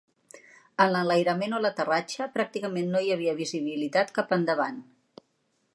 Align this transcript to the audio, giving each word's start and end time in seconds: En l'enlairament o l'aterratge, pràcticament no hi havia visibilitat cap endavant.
En 0.85 0.87
l'enlairament 0.93 1.53
o 1.57 1.59
l'aterratge, 1.65 2.27
pràcticament 2.39 2.91
no 2.95 3.03
hi 3.09 3.13
havia 3.17 3.37
visibilitat 3.43 4.15
cap 4.19 4.35
endavant. 4.41 4.81